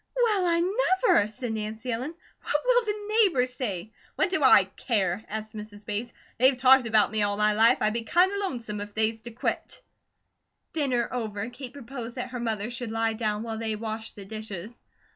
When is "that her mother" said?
12.15-12.71